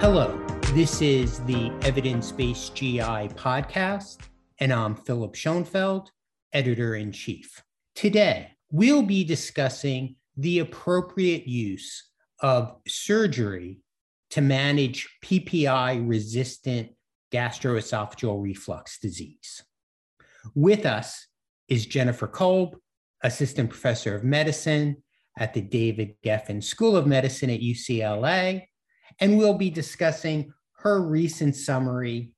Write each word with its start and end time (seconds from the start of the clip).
Hello, 0.00 0.34
this 0.72 1.02
is 1.02 1.40
the 1.40 1.70
Evidence 1.82 2.32
Based 2.32 2.74
GI 2.74 3.28
podcast, 3.36 4.16
and 4.58 4.72
I'm 4.72 4.94
Philip 4.94 5.34
Schoenfeld, 5.34 6.10
editor 6.54 6.94
in 6.94 7.12
chief. 7.12 7.62
Today, 7.94 8.52
we'll 8.72 9.02
be 9.02 9.24
discussing 9.24 10.16
the 10.38 10.60
appropriate 10.60 11.46
use 11.46 12.12
of 12.38 12.76
surgery 12.88 13.80
to 14.30 14.40
manage 14.40 15.06
PPI 15.22 16.08
resistant 16.08 16.92
gastroesophageal 17.30 18.42
reflux 18.42 18.98
disease. 19.00 19.62
With 20.54 20.86
us 20.86 21.26
is 21.68 21.84
Jennifer 21.84 22.26
Kolb, 22.26 22.74
assistant 23.22 23.68
professor 23.68 24.14
of 24.14 24.24
medicine 24.24 25.02
at 25.38 25.52
the 25.52 25.60
David 25.60 26.14
Geffen 26.24 26.64
School 26.64 26.96
of 26.96 27.06
Medicine 27.06 27.50
at 27.50 27.60
UCLA 27.60 28.62
and 29.20 29.36
we'll 29.38 29.54
be 29.54 29.70
discussing 29.70 30.52
her 30.78 31.02
recent 31.02 31.54
summary 31.54 32.32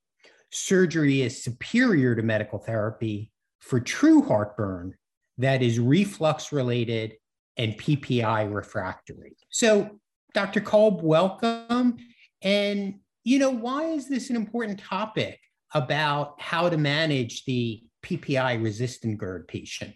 surgery 0.51 1.23
is 1.23 1.43
superior 1.43 2.15
to 2.15 2.23
medical 2.23 2.59
therapy 2.59 3.31
for 3.61 3.81
true 3.81 4.23
heartburn 4.23 4.95
that 5.39 5.63
is 5.63 5.81
reflux 5.81 6.53
related 6.53 7.15
and 7.57 7.79
PPI 7.79 8.53
refractory. 8.53 9.37
So, 9.51 9.99
Dr. 10.35 10.61
Kolb, 10.61 11.03
welcome. 11.03 11.97
And, 12.43 12.97
you 13.25 13.39
know, 13.39 13.51
why 13.51 13.85
is 13.85 14.09
this 14.09 14.31
an 14.31 14.37
important 14.37 14.81
topic 14.81 15.39
about 15.75 16.41
how 16.41 16.69
to 16.69 16.77
manage 16.77 17.45
the 17.45 17.83
PPI 18.05 18.63
resistant 18.63 19.19
GERD 19.19 19.49
patient? 19.49 19.95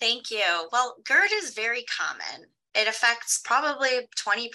Thank 0.00 0.30
you. 0.30 0.68
Well, 0.72 0.96
GERD 1.04 1.30
is 1.34 1.54
very 1.54 1.84
common 1.84 2.46
it 2.74 2.88
affects 2.88 3.38
probably 3.44 4.08
20% 4.16 4.48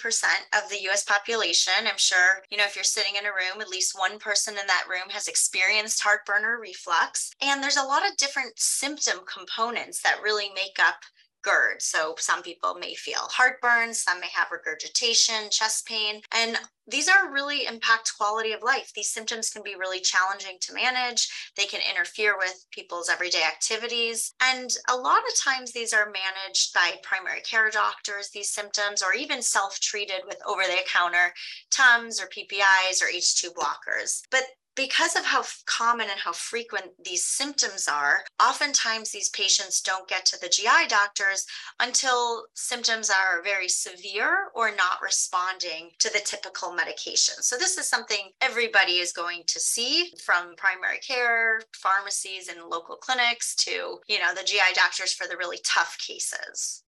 of 0.52 0.68
the 0.70 0.88
US 0.90 1.04
population. 1.04 1.72
I'm 1.86 1.98
sure, 1.98 2.42
you 2.50 2.56
know, 2.56 2.64
if 2.64 2.74
you're 2.74 2.84
sitting 2.84 3.14
in 3.16 3.26
a 3.26 3.30
room, 3.30 3.60
at 3.60 3.68
least 3.68 3.98
one 3.98 4.18
person 4.18 4.54
in 4.54 4.66
that 4.66 4.86
room 4.88 5.10
has 5.10 5.28
experienced 5.28 6.02
heartburn 6.02 6.44
or 6.44 6.58
reflux. 6.58 7.30
And 7.40 7.62
there's 7.62 7.76
a 7.76 7.84
lot 7.84 8.08
of 8.08 8.16
different 8.16 8.58
symptom 8.58 9.20
components 9.32 10.02
that 10.02 10.22
really 10.22 10.50
make 10.54 10.78
up 10.80 10.96
GERD. 11.42 11.82
So 11.82 12.14
some 12.18 12.42
people 12.42 12.74
may 12.74 12.94
feel 12.94 13.28
heartburn, 13.30 13.94
some 13.94 14.20
may 14.20 14.28
have 14.34 14.48
regurgitation, 14.50 15.50
chest 15.50 15.86
pain, 15.86 16.20
and 16.32 16.58
these 16.90 17.08
are 17.08 17.30
really 17.30 17.66
impact 17.66 18.12
quality 18.16 18.52
of 18.52 18.62
life. 18.62 18.92
These 18.94 19.10
symptoms 19.10 19.50
can 19.50 19.62
be 19.62 19.74
really 19.78 20.00
challenging 20.00 20.56
to 20.62 20.72
manage. 20.72 21.28
They 21.54 21.66
can 21.66 21.80
interfere 21.88 22.38
with 22.38 22.64
people's 22.70 23.10
everyday 23.10 23.42
activities. 23.42 24.32
And 24.42 24.74
a 24.88 24.96
lot 24.96 25.18
of 25.18 25.38
times 25.38 25.72
these 25.72 25.92
are 25.92 26.06
managed 26.06 26.72
by 26.72 26.94
primary 27.02 27.42
care 27.42 27.70
doctors, 27.70 28.30
these 28.30 28.50
symptoms, 28.50 29.02
or 29.02 29.12
even 29.12 29.42
self-treated 29.42 30.22
with 30.26 30.38
over-the-counter 30.46 31.34
Tums 31.70 32.22
or 32.22 32.26
PPIs 32.26 33.02
or 33.02 33.14
H2 33.14 33.52
blockers. 33.52 34.22
But 34.30 34.44
because 34.78 35.16
of 35.16 35.24
how 35.24 35.42
common 35.66 36.06
and 36.08 36.20
how 36.20 36.30
frequent 36.30 36.86
these 37.04 37.24
symptoms 37.24 37.88
are, 37.88 38.20
oftentimes 38.40 39.10
these 39.10 39.28
patients 39.30 39.80
don't 39.80 40.06
get 40.06 40.24
to 40.24 40.40
the 40.40 40.48
GI 40.48 40.86
doctors 40.88 41.44
until 41.80 42.44
symptoms 42.54 43.10
are 43.10 43.42
very 43.42 43.68
severe 43.68 44.50
or 44.54 44.70
not 44.70 45.02
responding 45.02 45.90
to 45.98 46.08
the 46.12 46.20
typical 46.24 46.72
medication. 46.72 47.42
So 47.42 47.58
this 47.58 47.76
is 47.76 47.88
something 47.88 48.30
everybody 48.40 48.98
is 48.98 49.12
going 49.12 49.42
to 49.48 49.58
see 49.58 50.12
from 50.24 50.54
primary 50.56 50.98
care, 50.98 51.60
pharmacies 51.74 52.46
and 52.46 52.70
local 52.70 52.94
clinics 52.94 53.56
to, 53.56 53.98
you 54.06 54.20
know, 54.20 54.32
the 54.32 54.44
GI 54.44 54.74
doctors 54.76 55.12
for 55.12 55.26
the 55.26 55.36
really 55.36 55.58
tough 55.64 55.96
cases. 55.98 56.84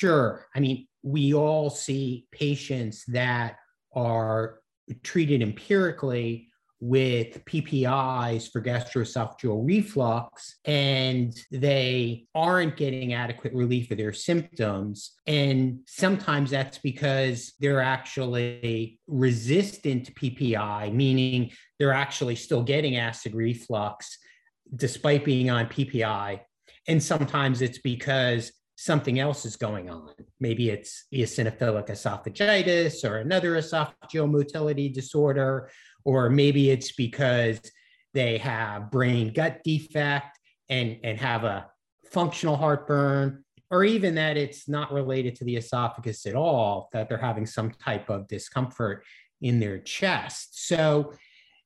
Sure. 0.00 0.48
I 0.56 0.58
mean, 0.58 0.88
we 1.04 1.34
all 1.34 1.70
see 1.70 2.26
patients 2.32 3.04
that 3.06 3.58
are 3.94 4.58
treated 5.04 5.40
empirically 5.40 6.48
with 6.86 7.44
PPIs 7.46 8.50
for 8.50 8.62
gastroesophageal 8.62 9.66
reflux 9.66 10.58
and 10.64 11.34
they 11.50 12.26
aren't 12.32 12.76
getting 12.76 13.12
adequate 13.12 13.52
relief 13.52 13.90
of 13.90 13.98
their 13.98 14.12
symptoms. 14.12 15.12
And 15.26 15.80
sometimes 15.88 16.50
that's 16.50 16.78
because 16.78 17.54
they're 17.58 17.80
actually 17.80 19.00
resistant 19.08 20.06
to 20.06 20.12
PPI, 20.12 20.92
meaning 20.92 21.50
they're 21.78 21.92
actually 21.92 22.36
still 22.36 22.62
getting 22.62 22.96
acid 22.96 23.34
reflux 23.34 24.18
despite 24.74 25.24
being 25.24 25.50
on 25.50 25.66
PPI. 25.66 26.40
And 26.86 27.02
sometimes 27.02 27.62
it's 27.62 27.78
because 27.78 28.52
something 28.76 29.18
else 29.18 29.44
is 29.44 29.56
going 29.56 29.90
on. 29.90 30.10
Maybe 30.38 30.70
it's 30.70 31.06
eosinophilic 31.12 31.88
esophagitis 31.88 33.08
or 33.08 33.18
another 33.18 33.56
esophageal 33.56 34.30
motility 34.30 34.88
disorder, 34.88 35.70
or 36.06 36.30
maybe 36.30 36.70
it's 36.70 36.92
because 36.92 37.60
they 38.14 38.38
have 38.38 38.92
brain 38.92 39.32
gut 39.32 39.60
defect 39.64 40.38
and, 40.70 40.98
and 41.02 41.18
have 41.18 41.42
a 41.42 41.66
functional 42.12 42.56
heartburn, 42.56 43.44
or 43.70 43.82
even 43.84 44.14
that 44.14 44.36
it's 44.36 44.68
not 44.68 44.92
related 44.92 45.34
to 45.34 45.44
the 45.44 45.56
esophagus 45.56 46.24
at 46.24 46.36
all, 46.36 46.88
that 46.92 47.08
they're 47.08 47.18
having 47.18 47.44
some 47.44 47.72
type 47.72 48.08
of 48.08 48.28
discomfort 48.28 49.04
in 49.42 49.58
their 49.58 49.78
chest. 49.80 50.68
So, 50.68 51.12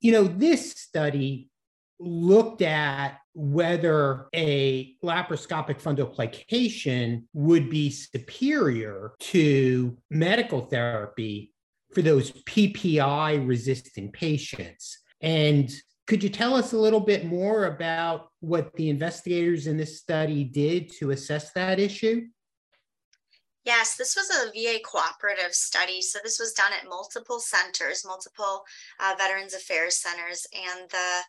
you 0.00 0.10
know, 0.10 0.24
this 0.24 0.72
study 0.72 1.50
looked 1.98 2.62
at 2.62 3.18
whether 3.34 4.28
a 4.34 4.96
laparoscopic 5.04 5.82
fundoplication 5.82 7.24
would 7.34 7.68
be 7.68 7.90
superior 7.90 9.12
to 9.20 9.98
medical 10.08 10.62
therapy 10.62 11.52
for 11.92 12.02
those 12.02 12.32
PPI 12.44 13.46
resistant 13.46 14.12
patients. 14.12 14.98
And 15.20 15.70
could 16.06 16.22
you 16.22 16.28
tell 16.28 16.54
us 16.54 16.72
a 16.72 16.78
little 16.78 17.00
bit 17.00 17.24
more 17.24 17.66
about 17.66 18.30
what 18.40 18.74
the 18.74 18.90
investigators 18.90 19.66
in 19.66 19.76
this 19.76 19.98
study 19.98 20.44
did 20.44 20.90
to 20.98 21.10
assess 21.10 21.52
that 21.52 21.78
issue? 21.78 22.26
Yes, 23.64 23.96
this 23.96 24.16
was 24.16 24.30
a 24.30 24.50
VA 24.50 24.80
cooperative 24.82 25.52
study. 25.52 26.00
So 26.00 26.18
this 26.24 26.40
was 26.40 26.54
done 26.54 26.72
at 26.72 26.88
multiple 26.88 27.38
centers, 27.38 28.04
multiple 28.06 28.64
uh, 28.98 29.14
Veterans 29.18 29.54
Affairs 29.54 29.96
centers, 29.96 30.46
and 30.52 30.88
the 30.90 31.20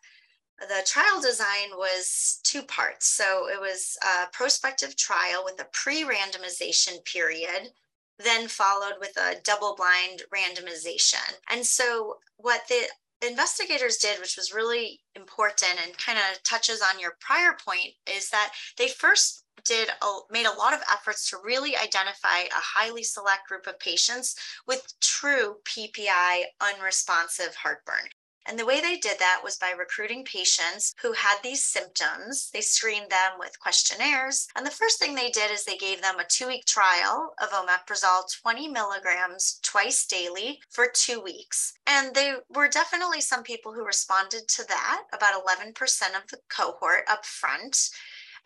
the 0.68 0.86
trial 0.86 1.20
design 1.20 1.70
was 1.76 2.40
two 2.44 2.62
parts. 2.62 3.06
So 3.06 3.48
it 3.48 3.60
was 3.60 3.96
a 4.02 4.28
prospective 4.32 4.96
trial 4.96 5.42
with 5.44 5.60
a 5.60 5.66
pre-randomization 5.72 7.04
period 7.04 7.72
then 8.18 8.48
followed 8.48 8.94
with 9.00 9.16
a 9.16 9.40
double 9.42 9.74
blind 9.74 10.22
randomization. 10.34 11.36
And 11.50 11.66
so, 11.66 12.16
what 12.36 12.62
the 12.68 12.88
investigators 13.26 13.98
did, 13.98 14.18
which 14.20 14.36
was 14.36 14.52
really 14.52 15.00
important 15.14 15.78
and 15.84 15.96
kind 15.96 16.18
of 16.18 16.42
touches 16.42 16.82
on 16.82 17.00
your 17.00 17.16
prior 17.20 17.56
point, 17.64 17.94
is 18.06 18.30
that 18.30 18.52
they 18.78 18.88
first 18.88 19.44
did 19.64 19.88
a, 20.02 20.18
made 20.30 20.46
a 20.46 20.58
lot 20.58 20.74
of 20.74 20.80
efforts 20.92 21.30
to 21.30 21.36
really 21.44 21.76
identify 21.76 22.40
a 22.40 22.50
highly 22.52 23.02
select 23.02 23.48
group 23.48 23.66
of 23.66 23.78
patients 23.78 24.34
with 24.66 24.92
true 25.00 25.56
PPI 25.64 26.42
unresponsive 26.60 27.54
heartburn. 27.56 28.08
And 28.46 28.58
the 28.58 28.66
way 28.66 28.80
they 28.80 28.96
did 28.96 29.18
that 29.18 29.40
was 29.44 29.56
by 29.56 29.72
recruiting 29.76 30.24
patients 30.24 30.94
who 31.00 31.12
had 31.12 31.36
these 31.42 31.64
symptoms. 31.64 32.50
They 32.52 32.60
screened 32.60 33.10
them 33.10 33.38
with 33.38 33.60
questionnaires. 33.60 34.48
And 34.56 34.66
the 34.66 34.70
first 34.70 34.98
thing 34.98 35.14
they 35.14 35.30
did 35.30 35.50
is 35.50 35.64
they 35.64 35.76
gave 35.76 36.02
them 36.02 36.18
a 36.18 36.24
two 36.24 36.46
week 36.46 36.64
trial 36.66 37.34
of 37.40 37.50
omeprazole 37.50 38.24
20 38.42 38.68
milligrams 38.68 39.60
twice 39.62 40.06
daily 40.06 40.60
for 40.70 40.86
two 40.92 41.20
weeks. 41.20 41.74
And 41.86 42.14
there 42.14 42.38
were 42.48 42.68
definitely 42.68 43.20
some 43.20 43.42
people 43.42 43.72
who 43.72 43.84
responded 43.84 44.48
to 44.48 44.66
that, 44.68 45.04
about 45.12 45.44
11% 45.44 45.72
of 46.16 46.28
the 46.30 46.38
cohort 46.48 47.04
up 47.08 47.24
front. 47.24 47.90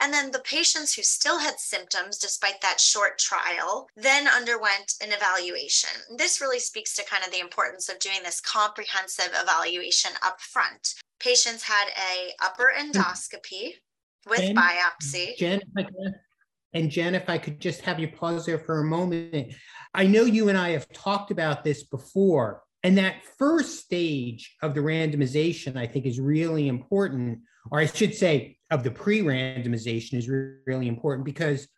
And 0.00 0.12
then 0.12 0.30
the 0.30 0.40
patients 0.40 0.94
who 0.94 1.02
still 1.02 1.38
had 1.38 1.58
symptoms 1.58 2.18
despite 2.18 2.60
that 2.60 2.80
short 2.80 3.18
trial 3.18 3.88
then 3.97 4.28
underwent 4.28 4.94
an 5.03 5.12
evaluation. 5.12 5.91
This 6.16 6.41
really 6.41 6.59
speaks 6.59 6.94
to 6.97 7.04
kind 7.04 7.24
of 7.24 7.32
the 7.32 7.41
importance 7.41 7.88
of 7.88 7.98
doing 7.98 8.18
this 8.22 8.41
comprehensive 8.41 9.30
evaluation 9.34 10.12
up 10.22 10.41
front. 10.41 10.94
Patients 11.18 11.62
had 11.62 11.88
a 11.88 12.32
upper 12.44 12.72
hmm. 12.76 12.91
endoscopy 12.91 13.74
with 14.28 14.41
and 14.41 14.56
biopsy. 14.56 15.36
Jen, 15.36 15.60
and 16.72 16.91
Jen, 16.91 17.15
if 17.15 17.28
I 17.30 17.38
could 17.38 17.60
just 17.60 17.80
have 17.82 17.98
you 17.98 18.09
pause 18.09 18.44
there 18.44 18.59
for 18.59 18.80
a 18.80 18.84
moment. 18.84 19.54
I 19.94 20.06
know 20.06 20.24
you 20.24 20.50
and 20.50 20.59
I 20.59 20.71
have 20.71 20.88
talked 20.92 21.30
about 21.30 21.65
this 21.65 21.84
before, 21.84 22.62
and 22.82 22.98
that 22.98 23.24
first 23.38 23.80
stage 23.80 24.54
of 24.62 24.74
the 24.74 24.80
randomization, 24.80 25.76
I 25.76 25.86
think, 25.86 26.04
is 26.04 26.21
really 26.21 26.68
important, 26.68 27.38
or 27.71 27.78
I 27.78 27.86
should 27.86 28.15
say, 28.15 28.55
of 28.71 28.83
the 28.83 28.91
pre-randomization 28.91 30.15
is 30.15 30.28
really 30.28 30.89
important 30.89 31.24
because 31.24 31.68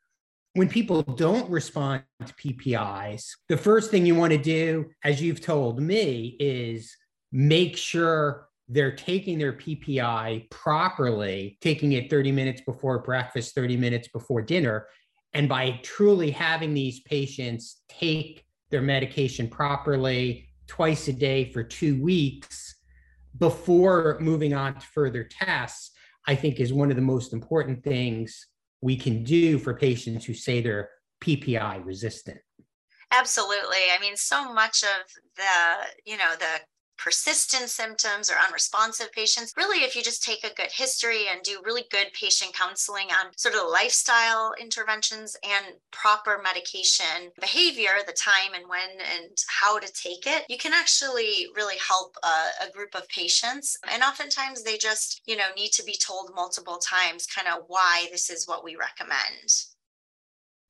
when 0.54 0.68
people 0.68 1.02
don't 1.02 1.48
respond 1.50 2.02
to 2.26 2.34
PPIs, 2.34 3.24
the 3.48 3.56
first 3.56 3.90
thing 3.90 4.06
you 4.06 4.14
want 4.14 4.32
to 4.32 4.38
do, 4.38 4.86
as 5.04 5.20
you've 5.20 5.40
told 5.40 5.80
me, 5.80 6.36
is 6.40 6.96
make 7.30 7.76
sure 7.76 8.48
they're 8.68 8.96
taking 8.96 9.38
their 9.38 9.52
PPI 9.52 10.50
properly, 10.50 11.58
taking 11.60 11.92
it 11.92 12.10
30 12.10 12.32
minutes 12.32 12.60
before 12.62 12.98
breakfast, 12.98 13.54
30 13.54 13.76
minutes 13.76 14.08
before 14.08 14.42
dinner. 14.42 14.86
And 15.32 15.48
by 15.48 15.80
truly 15.82 16.30
having 16.30 16.74
these 16.74 17.00
patients 17.00 17.82
take 17.88 18.44
their 18.70 18.82
medication 18.82 19.48
properly, 19.48 20.48
twice 20.66 21.08
a 21.08 21.12
day 21.12 21.50
for 21.50 21.62
two 21.62 22.00
weeks 22.02 22.76
before 23.38 24.18
moving 24.20 24.54
on 24.54 24.74
to 24.74 24.80
further 24.80 25.24
tests, 25.24 25.92
I 26.28 26.34
think 26.34 26.60
is 26.60 26.74
one 26.74 26.90
of 26.90 26.96
the 26.96 27.02
most 27.02 27.32
important 27.32 27.82
things 27.82 28.46
we 28.82 28.96
can 28.96 29.24
do 29.24 29.58
for 29.58 29.72
patients 29.72 30.26
who 30.26 30.34
say 30.34 30.60
they're 30.60 30.90
PPI 31.22 31.84
resistant. 31.84 32.38
Absolutely. 33.10 33.78
I 33.96 33.98
mean, 33.98 34.14
so 34.14 34.52
much 34.52 34.82
of 34.82 35.10
the, 35.36 35.86
you 36.04 36.18
know, 36.18 36.32
the 36.38 36.60
persistent 36.98 37.68
symptoms 37.68 38.28
or 38.28 38.34
unresponsive 38.46 39.12
patients. 39.12 39.52
Really, 39.56 39.84
if 39.84 39.94
you 39.94 40.02
just 40.02 40.22
take 40.22 40.44
a 40.44 40.54
good 40.54 40.70
history 40.72 41.26
and 41.30 41.42
do 41.42 41.62
really 41.64 41.84
good 41.90 42.08
patient 42.12 42.52
counseling 42.54 43.06
on 43.06 43.32
sort 43.36 43.54
of 43.54 43.70
lifestyle 43.70 44.52
interventions 44.60 45.36
and 45.42 45.76
proper 45.92 46.40
medication 46.42 47.30
behavior, 47.40 47.90
the 48.06 48.12
time 48.12 48.54
and 48.54 48.68
when 48.68 48.90
and 48.90 49.36
how 49.48 49.78
to 49.78 49.92
take 49.92 50.26
it, 50.26 50.44
you 50.48 50.58
can 50.58 50.72
actually 50.72 51.46
really 51.54 51.76
help 51.86 52.16
a, 52.22 52.66
a 52.68 52.72
group 52.72 52.94
of 52.94 53.08
patients. 53.08 53.78
And 53.90 54.02
oftentimes 54.02 54.62
they 54.62 54.76
just, 54.76 55.22
you 55.26 55.36
know, 55.36 55.44
need 55.56 55.72
to 55.72 55.84
be 55.84 55.96
told 55.96 56.32
multiple 56.34 56.78
times 56.78 57.26
kind 57.26 57.48
of 57.48 57.64
why 57.68 58.06
this 58.10 58.30
is 58.30 58.46
what 58.46 58.64
we 58.64 58.76
recommend. 58.76 59.52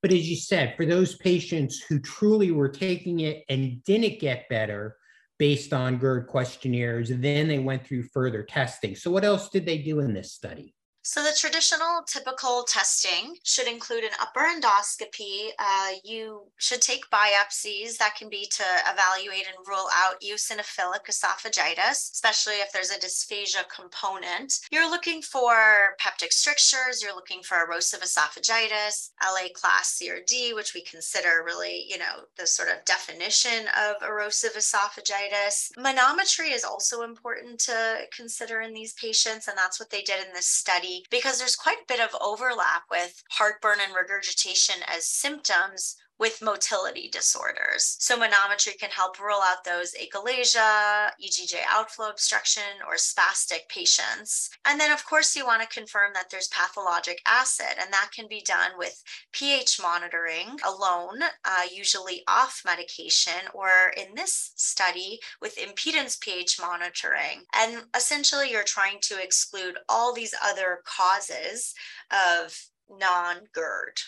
But 0.02 0.12
as 0.12 0.28
you 0.28 0.36
said, 0.36 0.74
for 0.76 0.86
those 0.86 1.16
patients 1.16 1.82
who 1.88 1.98
truly 1.98 2.52
were 2.52 2.68
taking 2.68 3.20
it 3.20 3.44
and 3.48 3.82
didn't 3.82 4.20
get 4.20 4.48
better, 4.48 4.96
based 5.38 5.72
on 5.72 5.98
GERD 5.98 6.26
questionnaires. 6.26 7.10
Then 7.10 7.48
they 7.48 7.58
went 7.58 7.86
through 7.86 8.04
further 8.04 8.42
testing. 8.42 8.94
So, 8.94 9.10
what 9.10 9.24
else 9.24 9.48
did 9.48 9.66
they 9.66 9.78
do 9.78 10.00
in 10.00 10.14
this 10.14 10.32
study? 10.32 10.74
So, 11.02 11.22
the 11.22 11.32
traditional 11.34 12.02
typical 12.06 12.64
testing 12.64 13.36
should 13.42 13.66
include 13.66 14.04
an 14.04 14.10
upper 14.20 14.40
endoscopy. 14.40 15.48
Uh, 15.58 15.92
you 16.04 16.48
should 16.58 16.82
take 16.82 17.08
biopsies 17.10 17.96
that 17.96 18.16
can 18.16 18.28
be 18.28 18.46
to 18.56 18.64
evaluate 18.86 19.46
and 19.46 19.66
rule 19.66 19.88
out 19.96 20.20
eosinophilic 20.20 21.06
esophagitis, 21.08 22.12
especially 22.12 22.54
if 22.54 22.72
there's 22.72 22.90
a 22.90 22.98
dysphagia 22.98 23.64
component. 23.74 24.52
You're 24.70 24.90
looking 24.90 25.22
for 25.22 25.96
peptic 26.00 26.32
strictures, 26.32 27.00
you're 27.02 27.14
looking 27.14 27.42
for 27.42 27.56
erosive 27.64 28.00
esophagitis, 28.00 29.10
LA 29.24 29.48
class 29.54 29.94
C 29.94 30.10
or 30.10 30.18
D, 30.26 30.52
which 30.52 30.74
we 30.74 30.82
consider 30.82 31.42
really, 31.44 31.86
you 31.88 31.98
know, 31.98 32.24
the 32.36 32.46
sort 32.46 32.68
of 32.68 32.84
definition 32.84 33.66
of 33.68 33.96
erosive 34.06 34.54
esophagitis. 34.54 35.70
Manometry 35.78 36.52
is 36.52 36.64
also 36.64 37.02
important 37.02 37.60
to 37.60 38.00
consider 38.14 38.60
in 38.60 38.74
these 38.74 38.92
patients, 38.94 39.48
and 39.48 39.56
that's 39.56 39.80
what 39.80 39.90
they 39.90 40.02
did 40.02 40.26
in 40.26 40.34
this 40.34 40.46
study 40.46 40.97
because 41.10 41.38
there's 41.38 41.56
quite 41.56 41.78
a 41.78 41.86
bit 41.88 42.00
of 42.00 42.16
overlap 42.20 42.84
with 42.90 43.22
heartburn 43.30 43.78
and 43.82 43.94
regurgitation 43.94 44.82
as 44.86 45.08
symptoms 45.08 45.96
with 46.18 46.42
motility 46.42 47.08
disorders. 47.08 47.96
So 48.00 48.18
manometry 48.18 48.78
can 48.78 48.90
help 48.90 49.20
rule 49.20 49.40
out 49.42 49.64
those 49.64 49.94
achalasia, 49.94 51.10
EGJ 51.22 51.54
outflow 51.68 52.10
obstruction, 52.10 52.62
or 52.86 52.96
spastic 52.96 53.68
patients. 53.68 54.50
And 54.64 54.80
then, 54.80 54.90
of 54.90 55.06
course, 55.06 55.36
you 55.36 55.46
want 55.46 55.62
to 55.62 55.68
confirm 55.68 56.12
that 56.14 56.30
there's 56.30 56.48
pathologic 56.48 57.20
acid, 57.26 57.78
and 57.80 57.92
that 57.92 58.10
can 58.14 58.26
be 58.28 58.42
done 58.44 58.72
with 58.76 59.02
pH 59.32 59.80
monitoring 59.80 60.58
alone, 60.66 61.20
uh, 61.44 61.66
usually 61.72 62.22
off 62.26 62.62
medication, 62.64 63.48
or 63.54 63.70
in 63.96 64.14
this 64.14 64.52
study 64.56 65.20
with 65.40 65.56
impedance 65.56 66.20
pH 66.20 66.58
monitoring. 66.60 67.44
And 67.54 67.84
essentially, 67.96 68.50
you're 68.50 68.64
trying 68.64 68.98
to 69.02 69.22
exclude 69.22 69.76
all 69.88 70.12
these 70.12 70.34
other 70.42 70.80
causes 70.84 71.74
of 72.10 72.58
non 72.90 73.36
GERD. 73.52 74.00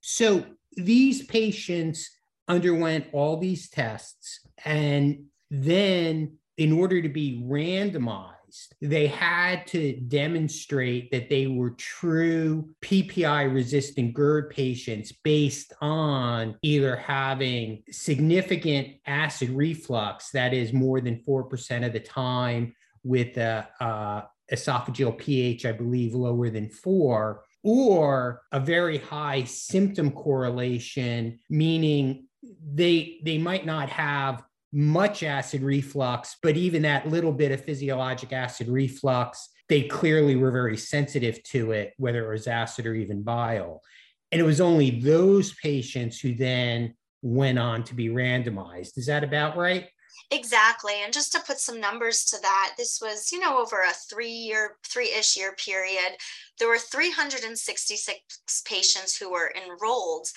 So 0.00 0.44
these 0.76 1.24
patients 1.26 2.10
underwent 2.48 3.06
all 3.12 3.38
these 3.38 3.68
tests 3.68 4.40
and 4.64 5.24
then 5.50 6.38
in 6.56 6.72
order 6.72 7.02
to 7.02 7.08
be 7.08 7.42
randomized 7.44 8.36
they 8.80 9.06
had 9.06 9.66
to 9.68 10.00
demonstrate 10.00 11.10
that 11.10 11.28
they 11.28 11.46
were 11.46 11.70
true 11.70 12.68
PPI 12.82 13.52
resistant 13.52 14.14
GERD 14.14 14.50
patients 14.50 15.12
based 15.12 15.72
on 15.80 16.56
either 16.62 16.96
having 16.96 17.82
significant 17.90 18.96
acid 19.06 19.50
reflux, 19.50 20.30
that 20.30 20.54
is 20.54 20.72
more 20.72 21.00
than 21.00 21.22
4% 21.26 21.86
of 21.86 21.92
the 21.92 22.00
time, 22.00 22.74
with 23.02 23.36
a, 23.36 23.68
a 23.80 24.24
esophageal 24.52 25.16
pH, 25.16 25.64
I 25.64 25.72
believe, 25.72 26.14
lower 26.14 26.50
than 26.50 26.68
four, 26.68 27.44
or 27.66 28.42
a 28.52 28.60
very 28.60 28.96
high 28.96 29.42
symptom 29.42 30.12
correlation, 30.12 31.40
meaning 31.50 32.28
they 32.64 33.18
they 33.24 33.38
might 33.38 33.66
not 33.66 33.88
have 33.88 34.44
much 34.72 35.24
acid 35.24 35.62
reflux, 35.62 36.36
but 36.42 36.56
even 36.56 36.82
that 36.82 37.08
little 37.08 37.32
bit 37.32 37.50
of 37.50 37.64
physiologic 37.64 38.32
acid 38.32 38.68
reflux, 38.68 39.48
they 39.68 39.82
clearly 39.82 40.36
were 40.36 40.52
very 40.52 40.76
sensitive 40.76 41.42
to 41.42 41.72
it, 41.72 41.92
whether 41.96 42.24
it 42.24 42.32
was 42.32 42.46
acid 42.46 42.86
or 42.86 42.94
even 42.94 43.22
bile. 43.22 43.82
And 44.30 44.40
it 44.40 44.44
was 44.44 44.60
only 44.60 45.00
those 45.00 45.52
patients 45.54 46.20
who 46.20 46.34
then 46.34 46.94
went 47.22 47.58
on 47.58 47.82
to 47.84 47.94
be 47.94 48.10
randomized. 48.10 48.96
Is 48.96 49.06
that 49.06 49.24
about 49.24 49.56
right? 49.56 49.88
Exactly. 50.30 50.94
And 51.04 51.12
just 51.12 51.32
to 51.32 51.40
put 51.40 51.58
some 51.60 51.80
numbers 51.80 52.24
to 52.26 52.40
that, 52.42 52.74
this 52.76 53.00
was, 53.00 53.30
you 53.30 53.38
know, 53.38 53.58
over 53.58 53.82
a 53.82 53.92
three 53.92 54.30
year, 54.30 54.76
three 54.84 55.12
ish 55.12 55.36
year 55.36 55.54
period. 55.54 56.16
There 56.58 56.68
were 56.68 56.78
366 56.78 58.62
patients 58.66 59.16
who 59.16 59.30
were 59.30 59.52
enrolled 59.54 60.28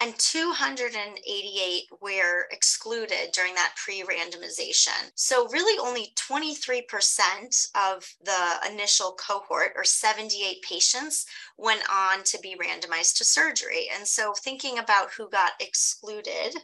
and 0.00 0.16
288 0.18 1.82
were 2.00 2.46
excluded 2.52 3.32
during 3.32 3.54
that 3.54 3.74
pre 3.76 4.02
randomization. 4.02 5.10
So, 5.16 5.48
really, 5.48 5.78
only 5.78 6.12
23% 6.14 7.66
of 7.74 8.08
the 8.22 8.70
initial 8.70 9.12
cohort, 9.18 9.72
or 9.74 9.84
78 9.84 10.62
patients, 10.62 11.26
went 11.56 11.82
on 11.90 12.22
to 12.24 12.38
be 12.38 12.56
randomized 12.56 13.16
to 13.18 13.24
surgery. 13.24 13.88
And 13.92 14.06
so, 14.06 14.34
thinking 14.34 14.78
about 14.78 15.12
who 15.12 15.28
got 15.30 15.52
excluded, 15.60 16.54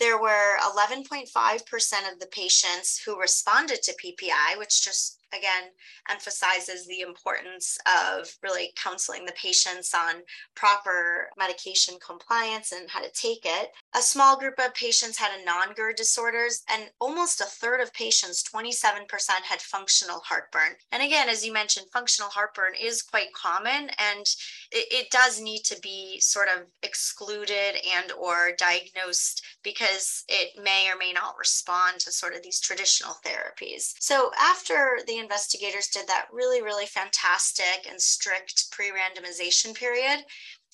there 0.00 0.20
were 0.20 0.56
11.5% 0.58 2.12
of 2.12 2.18
the 2.18 2.26
patients 2.32 3.00
who 3.04 3.20
responded 3.20 3.82
to 3.82 3.94
PPI, 3.94 4.58
which 4.58 4.82
just 4.82 5.19
again 5.32 5.70
emphasizes 6.10 6.86
the 6.86 7.00
importance 7.00 7.78
of 7.86 8.28
really 8.42 8.72
counseling 8.76 9.24
the 9.24 9.32
patients 9.32 9.94
on 9.94 10.22
proper 10.54 11.30
medication 11.38 11.96
compliance 12.04 12.72
and 12.72 12.90
how 12.90 13.00
to 13.00 13.10
take 13.12 13.44
it. 13.44 13.70
A 13.94 14.02
small 14.02 14.38
group 14.38 14.58
of 14.58 14.74
patients 14.74 15.18
had 15.18 15.30
a 15.38 15.44
non 15.44 15.74
GERD 15.74 15.96
disorders, 15.96 16.62
and 16.72 16.90
almost 17.00 17.40
a 17.40 17.44
third 17.44 17.80
of 17.80 17.92
patients, 17.92 18.42
27%, 18.42 19.06
had 19.48 19.60
functional 19.60 20.20
heartburn. 20.20 20.76
And 20.92 21.02
again, 21.02 21.28
as 21.28 21.44
you 21.44 21.52
mentioned, 21.52 21.86
functional 21.92 22.30
heartburn 22.30 22.72
is 22.80 23.02
quite 23.02 23.32
common 23.32 23.90
and 23.98 24.26
it, 24.72 24.86
it 24.90 25.10
does 25.10 25.40
need 25.40 25.62
to 25.64 25.80
be 25.80 26.20
sort 26.20 26.48
of 26.48 26.66
excluded 26.82 27.76
and 27.96 28.12
or 28.12 28.52
diagnosed 28.58 29.42
because 29.62 30.24
it 30.28 30.62
may 30.62 30.88
or 30.90 30.98
may 30.98 31.12
not 31.12 31.38
respond 31.38 32.00
to 32.00 32.12
sort 32.12 32.34
of 32.34 32.42
these 32.42 32.60
traditional 32.60 33.14
therapies. 33.24 33.94
So 34.00 34.30
after 34.38 34.98
the 35.06 35.18
investigators 35.20 35.88
did 35.88 36.08
that 36.08 36.26
really, 36.32 36.62
really 36.62 36.86
fantastic 36.86 37.86
and 37.88 38.00
strict 38.00 38.70
pre 38.70 38.90
randomization 38.90 39.74
period, 39.74 40.24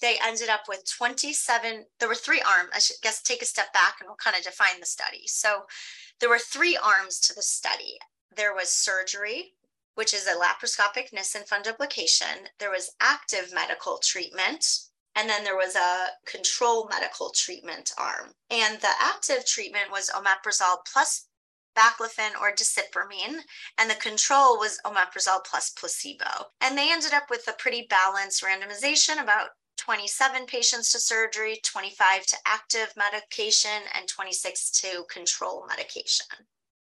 they 0.00 0.16
ended 0.24 0.48
up 0.48 0.62
with 0.68 0.90
27. 0.90 1.86
There 1.98 2.08
were 2.08 2.14
three 2.14 2.42
arms. 2.42 2.70
I 2.74 2.78
should 2.78 2.96
guess 3.02 3.22
take 3.22 3.42
a 3.42 3.46
step 3.46 3.72
back 3.72 3.96
and 4.00 4.08
we'll 4.08 4.16
kind 4.16 4.36
of 4.36 4.44
define 4.44 4.80
the 4.80 4.86
study. 4.86 5.22
So 5.26 5.62
there 6.20 6.28
were 6.30 6.38
three 6.38 6.76
arms 6.76 7.20
to 7.20 7.34
the 7.34 7.42
study 7.42 7.98
there 8.36 8.54
was 8.54 8.68
surgery, 8.68 9.54
which 9.94 10.14
is 10.14 10.26
a 10.26 10.34
laparoscopic 10.34 11.12
Nissen 11.12 11.42
fundoplication. 11.42 12.48
There 12.58 12.70
was 12.70 12.90
active 13.00 13.52
medical 13.52 13.98
treatment, 13.98 14.64
and 15.14 15.28
then 15.28 15.42
there 15.42 15.56
was 15.56 15.74
a 15.74 16.08
control 16.30 16.86
medical 16.88 17.30
treatment 17.30 17.92
arm. 17.98 18.34
And 18.50 18.80
the 18.80 18.92
active 19.00 19.46
treatment 19.46 19.90
was 19.90 20.10
omeprazole 20.10 20.84
plus 20.92 21.26
baclofen 21.76 22.30
or 22.40 22.52
desipramine, 22.52 23.40
and 23.78 23.90
the 23.90 23.94
control 23.96 24.58
was 24.58 24.80
omeprazole 24.84 25.44
plus 25.44 25.70
placebo. 25.70 26.46
And 26.60 26.76
they 26.76 26.90
ended 26.90 27.12
up 27.12 27.30
with 27.30 27.46
a 27.48 27.52
pretty 27.52 27.86
balanced 27.88 28.42
randomization 28.42 29.22
about 29.22 29.50
27 29.78 30.46
patients 30.46 30.90
to 30.92 30.98
surgery, 30.98 31.60
25 31.62 32.26
to 32.26 32.36
active 32.46 32.92
medication, 32.96 33.70
and 33.96 34.08
26 34.08 34.70
to 34.70 35.04
control 35.10 35.64
medication. 35.68 36.26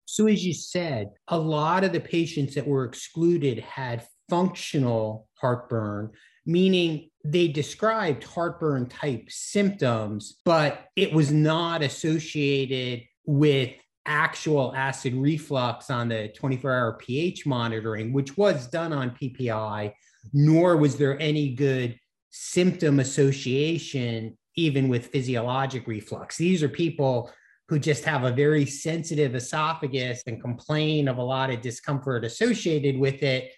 So, 0.06 0.27
as 0.27 0.46
you 0.46 0.53
said, 0.53 1.10
a 1.27 1.38
lot 1.38 1.84
of 1.84 1.91
the 1.91 2.00
patients 2.00 2.56
that 2.56 2.65
were 2.65 2.86
excluded 2.86 3.60
had 3.60 4.08
functional 4.29 5.27
heartburn, 5.36 6.12
meaning 6.46 7.10
they 7.25 7.50
described 7.50 8.24
heartburn 8.24 8.88
type 8.88 9.25
symptoms, 9.27 10.38
but 10.46 10.86
it 10.96 11.12
was 11.12 11.32
not 11.32 11.84
associated 11.84 13.03
with 13.25 13.72
actual 14.08 14.74
acid 14.76 15.14
reflux 15.14 15.90
on 15.90 16.08
the 16.08 16.30
24 16.30 16.74
hour 16.74 16.94
pH 16.94 17.46
monitoring, 17.46 18.14
which 18.14 18.38
was 18.38 18.68
done 18.68 18.94
on 18.94 19.12
PPI, 19.12 19.94
nor 20.34 20.78
was 20.78 20.98
there 20.98 21.20
any 21.20 21.54
good 21.54 22.00
symptom 22.30 23.00
association 23.00 24.38
even 24.56 24.88
with 24.90 25.08
physiologic 25.08 25.88
reflux. 25.88 26.38
These 26.38 26.64
are 26.64 26.70
people 26.70 27.32
who 27.70 27.78
just 27.78 28.04
have 28.06 28.24
a 28.24 28.32
very 28.32 28.66
sensitive 28.66 29.36
esophagus 29.36 30.24
and 30.26 30.42
complain 30.42 31.08
of 31.08 31.18
a 31.18 31.24
lot 31.24 31.50
of 31.50 31.62
discomfort 31.62 32.26
associated 32.26 32.98
with 32.98 33.22
it, 33.24 33.52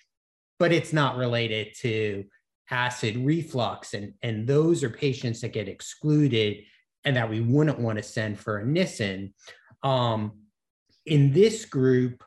but 0.58 0.72
it's 0.72 0.92
not 0.92 1.16
related 1.16 1.74
to 1.82 2.26
acid 2.72 3.18
reflux. 3.18 3.94
And, 3.94 4.14
and 4.24 4.48
those 4.48 4.84
are 4.84 4.90
patients 4.90 5.42
that 5.42 5.54
get 5.54 5.70
excluded 5.70 6.64
and 7.06 7.16
that 7.16 7.30
we 7.30 7.42
wouldn't 7.42 7.80
want 7.80 7.98
to 7.98 8.04
send 8.04 8.40
for 8.40 8.58
a 8.58 8.66
Nissen. 8.66 9.34
Um, 9.84 10.34
in 11.06 11.32
this 11.32 11.66
group, 11.66 12.24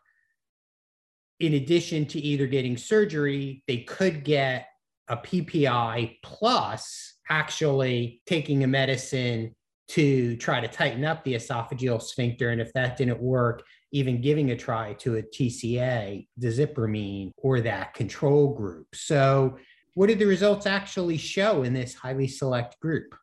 in 1.41 1.55
addition 1.55 2.07
to 2.07 2.21
either 2.21 2.47
getting 2.47 2.77
surgery, 2.77 3.63
they 3.67 3.79
could 3.79 4.25
get 4.25 4.67
a 5.09 5.17
PPI 5.17 6.19
plus 6.23 7.15
actually 7.29 8.23
taking 8.27 8.65
a 8.65 8.67
medicine 8.67 9.55
to 9.89 10.37
try 10.37 10.61
to 10.61 10.69
tighten 10.69 11.05
up 11.05 11.25
the 11.25 11.35
esophageal 11.35 12.01
sphincter. 12.01 12.51
And 12.51 12.61
if 12.61 12.73
that 12.73 12.97
didn't 12.97 13.21
work, 13.21 13.63
even 13.93 14.21
giving 14.21 14.51
a 14.51 14.57
try 14.57 14.95
to 14.95 15.17
a 15.17 15.23
TCA, 15.23 16.27
the 16.37 16.47
desipramine, 16.49 17.33
or 17.37 17.61
that 17.61 17.93
control 17.95 18.55
group. 18.55 18.87
So, 18.95 19.59
what 19.95 20.07
did 20.07 20.19
the 20.19 20.25
results 20.25 20.65
actually 20.65 21.19
show 21.19 21.65
in 21.65 21.75
this 21.75 21.95
highly 21.95 22.27
select 22.27 22.81
group? 22.81 23.15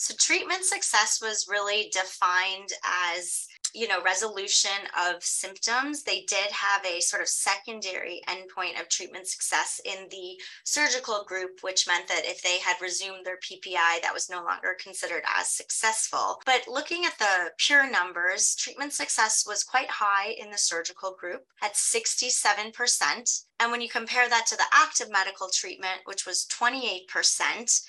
So, 0.00 0.14
treatment 0.18 0.64
success 0.64 1.20
was 1.20 1.46
really 1.46 1.90
defined 1.92 2.70
as 3.12 3.46
you 3.74 3.86
know 3.86 4.02
resolution 4.02 4.88
of 4.98 5.22
symptoms. 5.22 6.04
They 6.04 6.22
did 6.22 6.50
have 6.50 6.86
a 6.86 7.02
sort 7.02 7.20
of 7.20 7.28
secondary 7.28 8.22
endpoint 8.26 8.80
of 8.80 8.88
treatment 8.88 9.28
success 9.28 9.78
in 9.84 10.08
the 10.10 10.40
surgical 10.64 11.22
group 11.28 11.58
which 11.60 11.86
meant 11.86 12.08
that 12.08 12.24
if 12.24 12.40
they 12.40 12.60
had 12.60 12.80
resumed 12.80 13.26
their 13.26 13.36
ppi 13.36 14.00
that 14.00 14.14
was 14.14 14.30
no 14.30 14.42
longer 14.42 14.74
considered 14.82 15.22
as 15.38 15.50
successful. 15.50 16.40
But 16.46 16.62
looking 16.66 17.04
at 17.04 17.18
the 17.18 17.52
pure 17.58 17.88
numbers 17.88 18.54
treatment 18.54 18.94
success 18.94 19.44
was 19.46 19.64
quite 19.64 19.90
high 19.90 20.30
in 20.30 20.50
the 20.50 20.56
surgical 20.56 21.14
group 21.20 21.44
at 21.62 21.74
67% 21.74 23.44
and 23.60 23.70
when 23.70 23.82
you 23.82 23.88
compare 23.90 24.30
that 24.30 24.46
to 24.46 24.56
the 24.56 24.72
active 24.72 25.10
medical 25.10 25.50
treatment 25.52 26.00
which 26.06 26.24
was 26.24 26.46
28% 26.50 27.82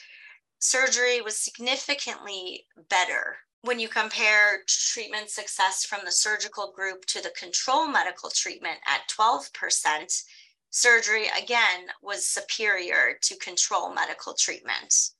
surgery 0.61 1.21
was 1.21 1.37
significantly 1.37 2.65
better 2.89 3.37
when 3.63 3.79
you 3.79 3.87
compare 3.87 4.63
treatment 4.67 5.29
success 5.29 5.85
from 5.85 5.99
the 6.03 6.11
surgical 6.11 6.71
group 6.71 7.05
to 7.05 7.21
the 7.21 7.29
control 7.31 7.87
medical 7.87 8.31
treatment 8.31 8.79
at 8.87 9.07
12%, 9.09 10.23
surgery 10.71 11.27
again 11.37 11.87
was 12.01 12.27
superior 12.27 13.17
to 13.21 13.37
control 13.37 13.93
medical 13.93 14.33
treatment. 14.33 15.11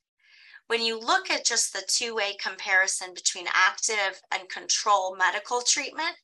When 0.67 0.81
you 0.81 1.00
look 1.00 1.29
at 1.29 1.45
just 1.45 1.74
the 1.74 1.83
two 1.88 2.15
way 2.15 2.36
comparison 2.41 3.13
between 3.13 3.45
active 3.53 4.21
and 4.31 4.50
control 4.50 5.15
medical 5.15 5.62
treatment, 5.62 6.15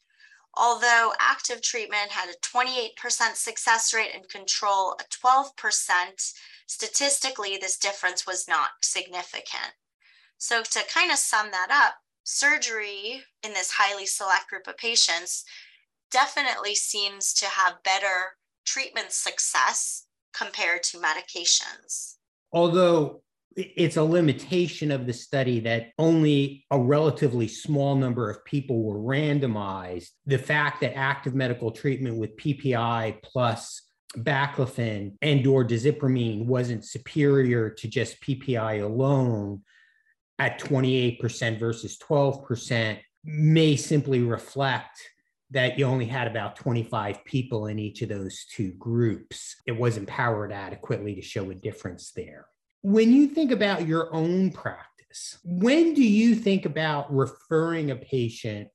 although 0.55 1.13
active 1.19 1.61
treatment 1.61 2.11
had 2.11 2.29
a 2.29 2.39
28% 2.39 3.35
success 3.35 3.93
rate 3.93 4.11
and 4.13 4.27
control 4.29 4.95
a 4.99 5.03
12%, 5.03 6.33
statistically, 6.67 7.57
this 7.57 7.77
difference 7.77 8.25
was 8.25 8.47
not 8.47 8.69
significant. 8.81 9.73
So, 10.37 10.61
to 10.63 10.83
kind 10.93 11.11
of 11.11 11.17
sum 11.17 11.51
that 11.51 11.69
up, 11.71 11.95
surgery 12.23 13.23
in 13.43 13.53
this 13.53 13.71
highly 13.71 14.05
select 14.05 14.49
group 14.49 14.67
of 14.67 14.77
patients 14.77 15.45
definitely 16.11 16.75
seems 16.75 17.33
to 17.33 17.45
have 17.45 17.83
better 17.83 18.37
treatment 18.65 19.11
success 19.11 20.05
compared 20.33 20.83
to 20.83 20.97
medications. 20.97 22.15
Although 22.51 23.21
it's 23.57 23.97
a 23.97 24.03
limitation 24.03 24.91
of 24.91 25.07
the 25.07 25.13
study 25.13 25.59
that 25.61 25.87
only 25.97 26.63
a 26.69 26.79
relatively 26.79 27.47
small 27.47 27.95
number 27.95 28.29
of 28.29 28.45
people 28.45 28.83
were 28.83 28.99
randomized. 28.99 30.09
The 30.27 30.37
fact 30.37 30.81
that 30.81 30.95
active 30.95 31.33
medical 31.33 31.71
treatment 31.71 32.17
with 32.17 32.37
PPI 32.37 33.23
plus 33.23 33.81
baclofen 34.15 35.15
and 35.23 35.45
or 35.47 35.65
desipramine 35.65 36.45
wasn't 36.45 36.85
superior 36.85 37.71
to 37.71 37.87
just 37.87 38.21
PPI 38.21 38.83
alone 38.83 39.63
at 40.37 40.59
28% 40.59 41.59
versus 41.59 41.97
12% 41.97 42.99
may 43.25 43.75
simply 43.75 44.21
reflect 44.21 44.99
that 45.49 45.79
you 45.79 45.85
only 45.85 46.05
had 46.05 46.27
about 46.27 46.57
25 46.57 47.25
people 47.25 47.65
in 47.65 47.79
each 47.79 48.03
of 48.03 48.09
those 48.09 48.45
two 48.45 48.73
groups. 48.73 49.55
It 49.65 49.71
wasn't 49.71 50.07
powered 50.07 50.51
adequately 50.51 51.15
to 51.15 51.21
show 51.21 51.49
a 51.49 51.55
difference 51.55 52.11
there. 52.11 52.45
When 52.81 53.11
you 53.11 53.27
think 53.27 53.51
about 53.51 53.87
your 53.87 54.13
own 54.13 54.51
practice, 54.51 55.37
when 55.43 55.93
do 55.93 56.03
you 56.03 56.35
think 56.35 56.65
about 56.65 57.13
referring 57.13 57.91
a 57.91 57.95
patient 57.95 58.69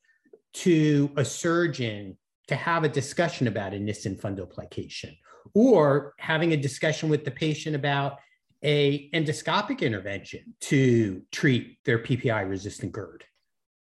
to 0.54 1.10
a 1.16 1.24
surgeon 1.24 2.16
to 2.48 2.56
have 2.56 2.84
a 2.84 2.88
discussion 2.88 3.46
about 3.46 3.74
a 3.74 3.78
Nissen 3.78 4.16
fundoplication 4.16 5.16
or 5.54 6.14
having 6.18 6.52
a 6.52 6.56
discussion 6.56 7.08
with 7.08 7.24
the 7.24 7.30
patient 7.30 7.74
about 7.74 8.18
a 8.62 9.10
endoscopic 9.10 9.80
intervention 9.80 10.54
to 10.60 11.22
treat 11.32 11.78
their 11.84 11.98
PPI 11.98 12.48
resistant 12.48 12.92
GERD? 12.92 13.24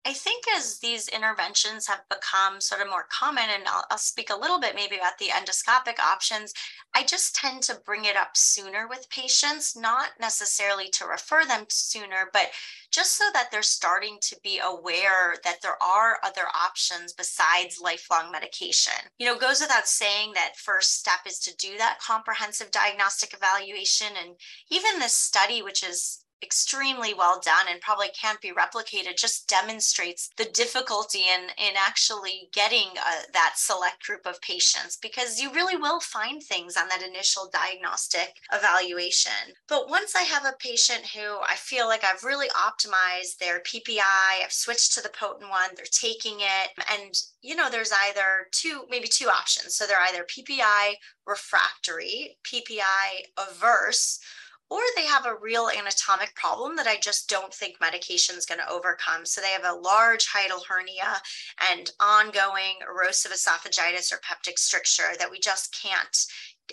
I 0.04 0.12
think 0.12 0.33
as 0.56 0.78
these 0.78 1.08
interventions 1.08 1.87
have 1.87 2.02
become 2.08 2.61
sort 2.61 2.80
of 2.80 2.88
more 2.88 3.06
common, 3.11 3.44
and 3.52 3.64
I'll, 3.66 3.84
I'll, 3.90 3.99
speak 3.99 4.30
a 4.30 4.38
little 4.38 4.61
bit 4.61 4.75
maybe 4.75 4.96
about 4.96 5.18
the 5.18 5.26
endoscopic 5.26 5.99
options, 5.99 6.52
I 6.94 7.04
just 7.04 7.34
tend 7.34 7.62
to 7.64 7.80
bring 7.84 8.04
it 8.04 8.16
up 8.16 8.37
sooner 8.37 8.87
with 8.87 9.11
patients, 9.11 9.76
not 9.76 10.11
necessarily 10.20 10.88
to 10.90 11.06
refer 11.06 11.44
them 11.44 11.64
sooner, 11.68 12.30
but 12.32 12.50
just 12.90 13.18
so 13.18 13.25
that 13.32 13.50
they're 13.50 13.62
starting 13.62 14.18
to 14.20 14.37
be 14.42 14.61
aware 14.62 15.37
that 15.42 15.61
there 15.62 15.82
are 15.82 16.18
other 16.23 16.46
options 16.54 17.12
besides 17.12 17.80
lifelong 17.82 18.30
medication. 18.30 18.94
You 19.18 19.26
know, 19.26 19.38
goes 19.38 19.61
without 19.61 19.88
saying 19.88 20.32
that 20.34 20.56
first 20.56 21.00
step 21.00 21.20
is 21.26 21.40
to 21.40 21.56
do 21.56 21.76
that 21.78 21.99
comprehensive 22.00 22.70
diagnostic 22.70 23.34
evaluation. 23.34 24.08
And 24.23 24.37
even 24.70 25.00
this 25.00 25.14
study, 25.14 25.62
which 25.62 25.82
is 25.82 26.23
extremely 26.42 27.14
well 27.14 27.40
done 27.44 27.66
and 27.70 27.80
probably 27.80 28.08
can't 28.20 28.40
be 28.40 28.52
replicated 28.52 29.16
just 29.16 29.48
demonstrates 29.48 30.30
the 30.36 30.44
difficulty 30.46 31.20
in 31.20 31.48
in 31.58 31.74
actually 31.76 32.48
getting 32.52 32.88
uh, 32.98 33.22
that 33.32 33.54
select 33.56 34.04
group 34.04 34.26
of 34.26 34.40
patients 34.40 34.98
because 35.00 35.40
you 35.40 35.52
really 35.52 35.76
will 35.76 36.00
find 36.00 36.42
things 36.42 36.76
on 36.76 36.88
that 36.88 37.02
initial 37.02 37.50
diagnostic 37.52 38.34
evaluation. 38.52 39.54
But 39.68 39.88
once 39.88 40.14
i 40.14 40.22
have 40.22 40.44
a 40.44 40.56
patient 40.58 41.06
who 41.14 41.38
i 41.48 41.54
feel 41.56 41.86
like 41.86 42.04
i've 42.04 42.24
really 42.24 42.48
optimized 42.48 43.38
their 43.38 43.60
ppi 43.60 44.00
i've 44.42 44.52
switched 44.52 44.94
to 44.94 45.02
the 45.02 45.10
potent 45.18 45.50
one 45.50 45.70
they're 45.76 45.86
taking 45.90 46.40
it 46.40 46.70
and 46.92 47.14
you 47.42 47.54
know 47.54 47.70
there's 47.70 47.92
either 47.92 48.48
two 48.52 48.84
maybe 48.90 49.08
two 49.08 49.28
options. 49.28 49.76
So 49.76 49.86
they're 49.86 50.00
either 50.00 50.24
ppi 50.24 50.94
refractory 51.26 52.36
ppi 52.44 53.24
averse 53.38 54.18
or 54.71 54.80
they 54.97 55.04
have 55.04 55.26
a 55.26 55.37
real 55.40 55.68
anatomic 55.68 56.35
problem 56.35 56.76
that 56.76 56.87
I 56.87 56.97
just 56.97 57.28
don't 57.28 57.52
think 57.52 57.80
medication 57.80 58.37
is 58.37 58.47
going 58.47 58.61
to 58.61 58.71
overcome. 58.71 59.26
So 59.26 59.40
they 59.40 59.49
have 59.49 59.64
a 59.64 59.78
large 59.78 60.26
hiatal 60.26 60.64
hernia 60.66 61.21
and 61.71 61.90
ongoing 62.00 62.76
erosive 62.88 63.33
esophagitis 63.33 64.12
or 64.12 64.18
peptic 64.18 64.59
stricture 64.59 65.12
that 65.18 65.30
we 65.30 65.38
just 65.38 65.76
can't 65.80 66.16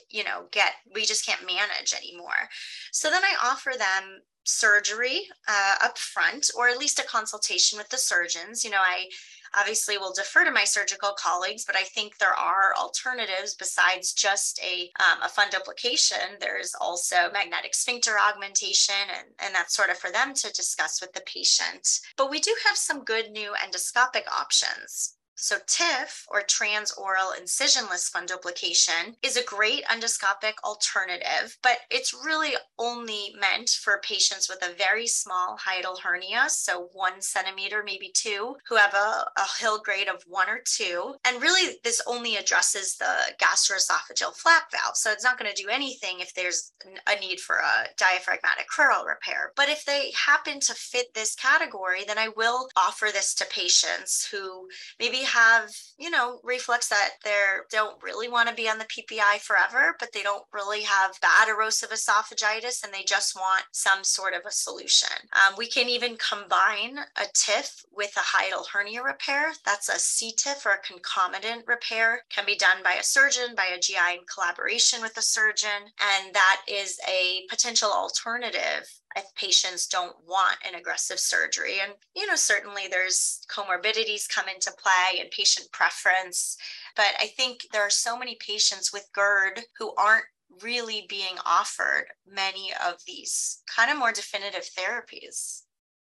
you 0.10 0.24
know 0.24 0.46
get 0.52 0.74
we 0.96 1.04
just 1.04 1.26
can't 1.26 1.46
manage 1.46 1.94
anymore 1.94 2.48
so 2.94 3.10
then 3.10 3.24
i 3.24 3.36
offer 3.44 3.74
them 3.78 4.22
surgery 4.44 5.28
uh, 5.48 5.76
up 5.84 5.98
front 5.98 6.50
or 6.58 6.68
at 6.68 6.78
least 6.78 7.00
a 7.00 7.04
consultation 7.04 7.78
with 7.78 7.90
the 7.90 7.98
surgeons 7.98 8.64
you 8.64 8.72
know 8.72 8.80
i 8.80 9.06
obviously 9.56 9.98
will 9.98 10.14
defer 10.14 10.44
to 10.44 10.52
my 10.52 10.64
surgical 10.64 11.14
colleagues, 11.18 11.66
but 11.66 11.76
I 11.76 11.84
think 11.84 12.18
there 12.18 12.34
are 12.34 12.74
alternatives 12.80 13.56
besides 13.56 14.14
just 14.14 14.60
a, 14.64 14.92
um, 15.00 15.22
a 15.22 15.30
fundoplication. 15.30 16.40
There's 16.40 16.74
also 16.80 17.32
magnetic 17.34 17.76
sphincter 17.76 18.18
augmentation, 18.20 18.96
and, 19.18 19.28
and 19.40 19.56
that's 19.56 19.76
sort 19.76 19.90
of 19.90 19.98
for 19.98 20.12
them 20.12 20.34
to 20.36 20.52
discuss 20.54 21.02
with 21.02 21.14
the 21.14 21.22
patient. 21.22 22.00
But 22.18 22.30
we 22.30 22.40
do 22.40 22.56
have 22.68 22.78
some 22.78 23.04
good 23.04 23.32
new 23.32 23.54
endoscopic 23.54 24.24
options. 24.32 25.16
So 25.42 25.58
TIF 25.66 26.26
or 26.28 26.44
transoral 26.44 27.36
incisionless 27.36 28.12
fundoplication 28.12 29.16
is 29.24 29.38
a 29.38 29.44
great 29.44 29.84
endoscopic 29.86 30.54
alternative, 30.64 31.58
but 31.64 31.80
it's 31.90 32.14
really 32.14 32.54
only 32.78 33.34
meant 33.40 33.72
for 33.72 34.00
patients 34.04 34.48
with 34.48 34.62
a 34.62 34.76
very 34.76 35.08
small 35.08 35.58
hiatal 35.58 36.00
hernia, 36.00 36.46
so 36.50 36.90
one 36.94 37.22
centimeter, 37.22 37.82
maybe 37.84 38.12
two, 38.14 38.56
who 38.70 38.76
have 38.76 38.94
a, 38.94 39.26
a 39.36 39.60
Hill 39.60 39.82
grade 39.84 40.08
of 40.08 40.24
one 40.28 40.48
or 40.48 40.62
two. 40.64 41.16
And 41.26 41.42
really, 41.42 41.78
this 41.84 42.04
only 42.06 42.36
addresses 42.36 42.98
the 42.98 43.34
gastroesophageal 43.42 44.36
flap 44.36 44.72
valve. 44.72 44.96
So 44.96 45.12
it's 45.12 45.24
not 45.24 45.40
going 45.40 45.52
to 45.52 45.62
do 45.62 45.70
anything 45.70 46.20
if 46.20 46.36
there's 46.36 46.72
a 47.08 47.20
need 47.20 47.40
for 47.40 47.56
a 47.56 47.88
diaphragmatic 47.98 48.68
crural 48.70 49.08
repair. 49.08 49.54
But 49.56 49.70
if 49.70 49.86
they 49.86 50.12
happen 50.16 50.60
to 50.62 50.76
fit 50.76 51.16
this 51.16 51.34
category, 51.34 52.04
then 52.06 52.20
I 52.20 52.30
will 52.38 52.70
offer 52.78 53.08
this 53.12 53.34
to 53.36 53.46
patients 53.46 54.28
who 54.32 54.68
maybe 55.00 55.24
have, 55.34 55.72
you 55.98 56.10
know, 56.10 56.40
reflux 56.44 56.90
that 56.90 57.12
they 57.24 57.36
don't 57.70 58.02
really 58.04 58.28
want 58.28 58.50
to 58.50 58.56
be 58.56 58.70
on 58.70 58.78
the 58.78 58.86
PPI 58.86 59.40
forever, 59.40 59.96
but 60.00 60.10
they 60.14 60.24
don't 60.24 60.44
really 60.54 60.82
have 60.82 61.20
bad 61.22 61.50
erosive 61.50 61.90
esophagitis 61.90 62.84
and 62.84 62.94
they 62.94 63.04
just 63.04 63.36
want 63.36 63.64
some 63.72 64.04
sort 64.04 64.34
of 64.34 64.42
a 64.46 64.52
solution. 64.52 65.10
Um, 65.34 65.56
we 65.58 65.68
can 65.68 65.90
even 65.90 66.18
combine 66.18 67.00
a 67.18 67.26
TIF 67.34 67.84
with 67.92 68.14
a 68.18 68.38
hiatal 68.38 68.68
hernia 68.68 69.04
repair. 69.04 69.54
That's 69.66 69.90
a 69.90 69.94
CTIF 69.94 70.66
or 70.66 70.72
a 70.72 70.80
concomitant 70.80 71.64
repair, 71.68 72.22
can 72.30 72.46
be 72.46 72.56
done 72.56 72.78
by 72.84 72.94
a 72.94 73.04
surgeon, 73.04 73.56
by 73.56 73.68
a 73.76 73.80
GI 73.80 74.20
in 74.20 74.26
collaboration 74.34 75.02
with 75.02 75.18
a 75.18 75.22
surgeon. 75.22 75.70
And 76.00 76.34
that 76.34 76.62
is 76.68 77.00
a 77.08 77.46
potential 77.50 77.90
alternative 77.92 79.01
if 79.16 79.26
patients 79.36 79.88
don't 79.88 80.16
want 80.28 80.58
an 80.68 80.76
aggressive 80.76 81.20
surgery. 81.20 81.76
And, 81.82 81.94
you 82.16 82.28
know, 82.28 82.36
certainly 82.36 82.84
there's 82.90 83.42
comorbidities 83.50 84.30
come 84.30 84.48
into 84.48 84.72
play 84.72 85.20
and 85.20 85.30
patient 85.32 85.68
preference. 85.72 86.58
But 86.96 87.14
I 87.20 87.28
think 87.28 87.68
there 87.72 87.82
are 87.82 87.90
so 87.90 88.18
many 88.18 88.38
patients 88.40 88.92
with 88.94 89.10
GERD 89.14 89.62
who 89.78 89.94
aren't 89.96 90.26
really 90.62 91.06
being 91.10 91.36
offered 91.46 92.06
many 92.28 92.72
of 92.86 92.96
these 93.08 93.62
kind 93.74 93.92
of 93.92 93.98
more 93.98 94.12
definitive 94.12 94.68
therapies. 94.78 95.62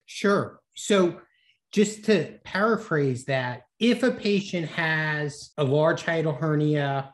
Sure. 0.06 0.60
So, 0.74 1.20
just 1.72 2.04
to 2.04 2.38
paraphrase 2.44 3.24
that, 3.24 3.62
if 3.80 4.04
a 4.04 4.10
patient 4.12 4.68
has 4.68 5.50
a 5.58 5.64
large 5.64 6.04
hiatal 6.04 6.38
hernia, 6.38 7.12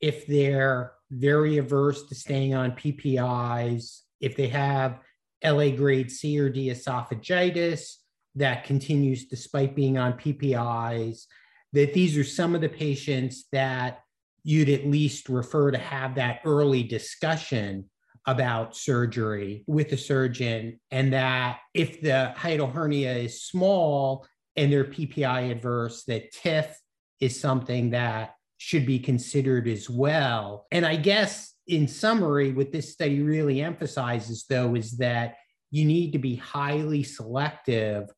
if 0.00 0.26
they're 0.26 0.92
very 1.10 1.58
averse 1.58 2.04
to 2.04 2.14
staying 2.14 2.54
on 2.54 2.72
PPIs, 2.72 4.00
if 4.20 4.36
they 4.36 4.48
have 4.48 5.00
LA 5.44 5.70
grade 5.70 6.10
C 6.10 6.38
or 6.38 6.48
D 6.48 6.68
esophagitis 6.68 7.96
that 8.34 8.64
continues 8.64 9.26
despite 9.26 9.74
being 9.74 9.98
on 9.98 10.12
PPIs, 10.14 11.24
that 11.72 11.94
these 11.94 12.16
are 12.16 12.24
some 12.24 12.54
of 12.54 12.60
the 12.60 12.68
patients 12.68 13.46
that 13.52 14.00
you'd 14.42 14.68
at 14.68 14.86
least 14.86 15.28
refer 15.28 15.70
to 15.70 15.78
have 15.78 16.14
that 16.14 16.40
early 16.44 16.82
discussion 16.82 17.88
about 18.26 18.76
surgery 18.76 19.64
with 19.66 19.90
the 19.90 19.96
surgeon, 19.96 20.78
and 20.90 21.12
that 21.12 21.58
if 21.74 22.00
the 22.00 22.32
hiatal 22.36 22.72
hernia 22.72 23.14
is 23.14 23.42
small 23.42 24.26
and 24.56 24.72
they're 24.72 24.84
PPI 24.84 25.50
adverse, 25.50 26.04
that 26.04 26.32
TIF 26.32 26.72
is 27.20 27.40
something 27.40 27.90
that 27.90 28.34
should 28.58 28.84
be 28.84 28.98
considered 28.98 29.66
as 29.66 29.88
well. 29.88 30.66
And 30.70 30.84
I 30.84 30.96
guess 30.96 31.49
in 31.66 31.86
summary, 31.86 32.52
what 32.52 32.72
this 32.72 32.92
study 32.92 33.20
really 33.22 33.60
emphasizes, 33.60 34.44
though, 34.48 34.74
is 34.74 34.92
that 34.98 35.36
you 35.70 35.84
need 35.84 36.12
to 36.12 36.18
be 36.18 36.36
highly 36.36 37.02
selective 37.02 38.10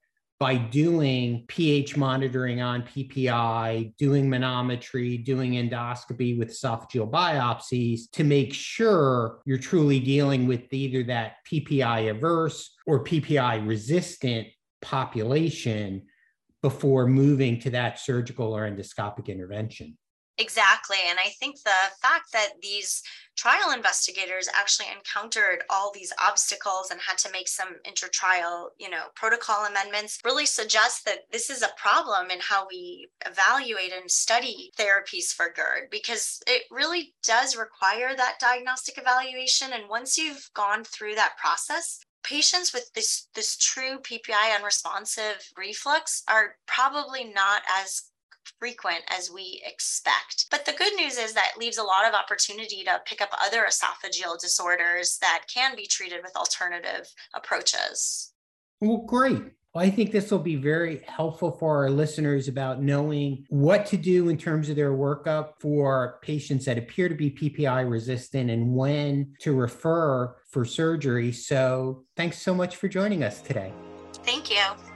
by 0.43 0.57
doing 0.57 1.45
pH 1.47 1.97
monitoring 1.97 2.61
on 2.61 2.83
PPI, 2.83 3.95
doing 3.97 4.29
manometry, 4.29 5.25
doing 5.25 5.53
endoscopy 5.53 6.37
with 6.37 6.49
esophageal 6.49 7.09
biopsies 7.09 8.11
to 8.11 8.25
make 8.25 8.53
sure 8.53 9.39
you're 9.45 9.57
truly 9.57 10.01
dealing 10.01 10.49
with 10.49 10.73
either 10.73 11.05
that 11.05 11.35
PPI 11.49 12.11
averse 12.11 12.75
or 12.89 13.05
PPI 13.05 13.65
resistant 13.69 14.49
population 14.81 16.03
before 16.61 17.07
moving 17.07 17.61
to 17.61 17.71
that 17.71 18.01
surgical 18.01 18.53
or 18.53 18.69
endoscopic 18.69 19.29
intervention. 19.29 19.97
Exactly. 20.39 20.97
And 21.09 21.19
I 21.19 21.29
think 21.29 21.57
the 21.63 21.71
fact 22.01 22.33
that 22.33 22.55
these 22.63 23.03
trial 23.37 23.71
investigators 23.71 24.49
actually 24.55 24.87
encountered 24.95 25.63
all 25.69 25.93
these 25.93 26.13
obstacles 26.19 26.91
and 26.91 27.01
had 27.01 27.19
to 27.19 27.31
make 27.33 27.49
some 27.49 27.77
intertrial, 27.87 28.69
you 28.79 28.89
know, 28.89 29.05
protocol 29.15 29.67
amendments 29.67 30.19
really 30.25 30.47
suggests 30.47 31.03
that 31.03 31.31
this 31.31 31.51
is 31.51 31.63
a 31.63 31.71
problem 31.77 32.31
in 32.31 32.39
how 32.41 32.67
we 32.69 33.09
evaluate 33.27 33.93
and 33.93 34.11
study 34.11 34.73
therapies 34.79 35.33
for 35.33 35.53
GERD 35.55 35.89
because 35.91 36.41
it 36.47 36.63
really 36.71 37.15
does 37.27 37.57
require 37.57 38.17
that 38.17 38.39
diagnostic 38.41 38.99
evaluation. 38.99 39.73
And 39.73 39.89
once 39.89 40.17
you've 40.17 40.49
gone 40.55 40.85
through 40.85 41.15
that 41.17 41.37
process, 41.37 42.01
patients 42.23 42.73
with 42.73 42.91
this 42.95 43.29
this 43.35 43.57
true 43.57 43.99
PPI 43.99 44.57
unresponsive 44.57 45.51
reflux 45.57 46.23
are 46.29 46.57
probably 46.67 47.25
not 47.25 47.63
as 47.81 48.12
frequent 48.59 49.03
as 49.09 49.31
we 49.31 49.63
expect. 49.65 50.47
But 50.51 50.65
the 50.65 50.73
good 50.73 50.95
news 50.95 51.19
is 51.19 51.35
that 51.35 51.55
leaves 51.59 51.79
a 51.79 51.83
lot 51.83 52.07
of 52.07 52.15
opportunity 52.15 52.85
to 52.85 53.01
pick 53.07 53.21
up 53.21 53.31
other 53.41 53.65
esophageal 53.65 54.41
disorders 54.41 55.19
that 55.21 55.45
can 55.53 55.77
be 55.77 55.87
treated 55.87 56.21
with 56.23 56.37
alternative 56.37 57.09
approaches. 57.35 58.33
Well, 58.81 58.99
great. 59.07 59.43
Well, 59.75 59.85
I 59.85 59.91
think 59.91 60.13
this 60.13 60.31
will 60.31 60.39
be 60.39 60.57
very 60.57 61.03
helpful 61.07 61.53
for 61.53 61.79
our 61.79 61.91
listeners 61.91 62.49
about 62.49 62.83
knowing 62.83 63.47
what 63.49 63.87
to 63.87 63.97
do 63.97 64.29
in 64.29 64.37
terms 64.37 64.69
of 64.69 64.77
their 64.77 64.93
workup 64.93 65.53
for 65.61 66.19
patients 66.21 66.67
that 66.67 66.77
appear 66.77 67.09
to 67.09 67.15
be 67.15 67.31
PPI 67.31 67.89
resistant 67.89 68.51
and 68.51 68.75
when 68.75 69.35
to 69.41 69.55
refer 69.55 70.35
for 70.51 70.67
surgery. 70.67 71.33
So, 71.33 72.05
thanks 72.17 72.43
so 72.43 72.55
much 72.55 72.77
for 72.77 72.89
joining 72.89 73.23
us 73.23 73.41
today. 73.41 73.73
Thank 74.25 74.51
you. 74.51 74.92